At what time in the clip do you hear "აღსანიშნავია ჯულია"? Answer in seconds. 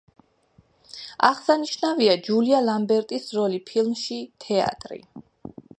1.29-2.63